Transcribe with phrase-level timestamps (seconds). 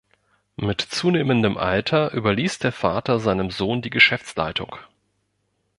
[0.55, 4.77] Mit zunehmendem Alter überließ der Vater seinem Sohn die Geschäftsleitung.